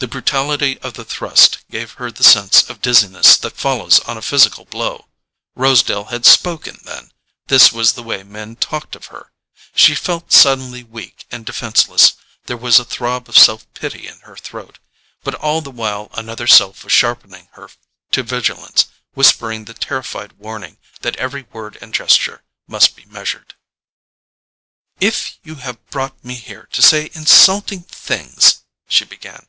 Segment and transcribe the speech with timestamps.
[0.00, 4.22] The brutality of the thrust gave her the sense of dizziness that follows on a
[4.22, 5.08] physical blow.
[5.56, 11.44] Rosedale had spoken then—this was the way men talked of her—She felt suddenly weak and
[11.44, 12.12] defenceless:
[12.46, 14.78] there was a throb of self pity in her throat.
[15.24, 17.68] But all the while another self was sharpening her
[18.12, 23.56] to vigilance, whispering the terrified warning that every word and gesture must be measured.
[25.00, 29.46] "If you have brought me here to say insulting things——" she began.